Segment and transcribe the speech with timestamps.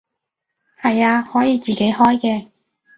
[0.81, 2.47] 係啊，可以自己開嘅